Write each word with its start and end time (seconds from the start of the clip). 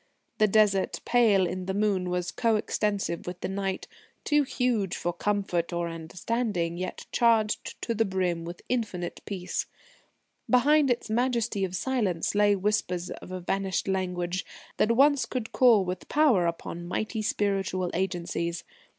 The 0.39 0.47
Desert, 0.47 0.99
pale 1.05 1.45
in 1.45 1.67
the 1.67 1.75
moon, 1.75 2.09
was 2.09 2.31
coextensive 2.31 3.27
with 3.27 3.41
the 3.41 3.47
night, 3.47 3.87
too 4.23 4.41
huge 4.41 4.97
for 4.97 5.13
comfort 5.13 5.71
or 5.71 5.87
understanding, 5.87 6.75
yet 6.75 7.05
charged 7.11 7.79
to 7.83 7.93
the 7.93 8.03
brim 8.03 8.43
with 8.43 8.63
infinite 8.67 9.21
peace. 9.25 9.67
Behind 10.49 10.89
its 10.89 11.07
majesty 11.07 11.63
of 11.63 11.75
silence 11.75 12.33
lay 12.33 12.55
whispers 12.55 13.11
of 13.11 13.31
a 13.31 13.41
vanished 13.41 13.87
language 13.87 14.43
that 14.77 14.91
once 14.93 15.27
could 15.27 15.51
call 15.51 15.85
with 15.85 16.09
power 16.09 16.47
upon 16.47 16.87
mighty 16.87 17.21
spiritual 17.21 17.91
Agencies. 17.93 18.63